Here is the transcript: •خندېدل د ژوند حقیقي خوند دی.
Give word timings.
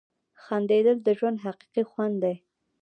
•خندېدل 0.43 0.97
د 1.03 1.07
ژوند 1.17 1.37
حقیقي 1.45 1.83
خوند 1.91 2.15
دی. 2.23 2.35